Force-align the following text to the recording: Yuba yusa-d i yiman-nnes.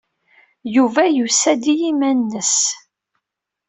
Yuba 0.75 1.03
yusa-d 1.15 1.63
i 1.73 1.75
yiman-nnes. 1.79 2.57